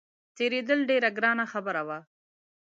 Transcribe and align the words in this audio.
تېرېدل 0.37 0.79
ډېره 0.89 1.09
ګرانه 1.17 1.45
خبره 1.53 1.81
وه. 1.87 1.99